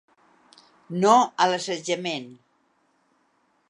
No 1.03 1.13
a 1.45 1.47
l’assetjament. 1.51 2.29